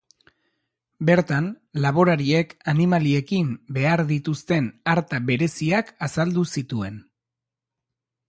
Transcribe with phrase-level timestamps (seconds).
[1.09, 1.49] Bertan,
[1.85, 6.97] laborariek animaliekin behar dituzten arta bereziak azaldu zituen.